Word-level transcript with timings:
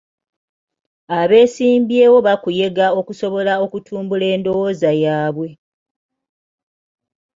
Abeesimbyewo 1.19 2.17
bakuyega 2.27 2.85
okusobola 2.99 3.53
okutumbula 3.65 4.25
endowooza 4.35 4.89
yaabwe. 5.03 5.49